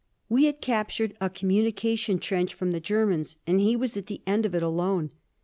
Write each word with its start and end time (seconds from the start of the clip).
We 0.29 0.45
had 0.45 0.61
captured 0.61 1.15
a 1.21 1.29
communication 1.29 2.17
trench 2.17 2.55
from 2.55 2.71
the 2.71 2.79
Germans 2.79 3.37
and 3.45 3.59
he 3.59 3.75
was 3.75 3.95
at 3.95 4.07
the 4.07 4.23
end 4.25 4.47
of 4.47 4.55
it, 4.55 4.63
alone. 4.63 5.11